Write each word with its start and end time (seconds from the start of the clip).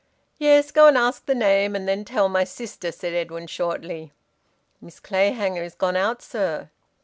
"Yes. 0.39 0.71
Go 0.71 0.87
and 0.87 0.97
ask 0.97 1.27
the 1.27 1.35
name, 1.35 1.75
and 1.75 1.87
then 1.87 2.03
tell 2.05 2.27
my 2.27 2.43
sister," 2.43 2.91
said 2.91 3.13
Edwin 3.13 3.45
shortly. 3.45 4.11
"Miss 4.81 4.99
Clayhanger 4.99 5.61
is 5.61 5.75
gone 5.75 5.95
out, 5.95 6.23
sir." 6.23 6.71